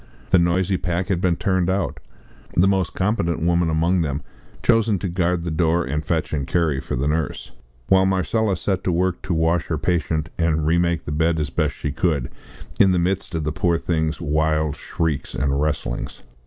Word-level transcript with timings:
The 0.31 0.39
noisy 0.39 0.77
pack 0.77 1.09
had 1.09 1.21
been 1.21 1.35
turned 1.35 1.69
out; 1.69 1.99
the 2.55 2.67
most 2.67 2.95
competent 2.95 3.39
woman 3.43 3.69
among 3.69 4.01
them 4.01 4.23
chosen 4.63 4.97
to 4.97 5.07
guard 5.07 5.43
the 5.43 5.51
door 5.51 5.85
and 5.85 6.03
fetch 6.03 6.33
and 6.33 6.47
carry 6.47 6.79
for 6.79 6.95
the 6.95 7.07
nurse; 7.07 7.51
while 7.87 8.07
Marcella 8.07 8.57
set 8.57 8.83
to 8.85 8.91
work 8.91 9.21
to 9.21 9.33
wash 9.35 9.67
her 9.67 9.77
patient 9.77 10.29
and 10.39 10.65
remake 10.65 11.05
the 11.05 11.11
bed 11.11 11.39
as 11.39 11.51
best 11.51 11.75
she 11.75 11.91
could, 11.91 12.31
in 12.79 12.93
the 12.93 12.97
midst 12.97 13.35
of 13.35 13.43
the 13.43 13.51
poor 13.51 13.77
thing's 13.77 14.19
wild 14.19 14.75
shrieks 14.75 15.35
and 15.35 15.61
wrestlings. 15.61 16.23